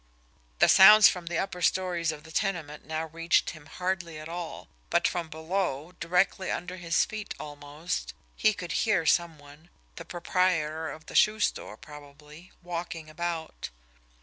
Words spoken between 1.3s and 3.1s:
upper stories of the tenement now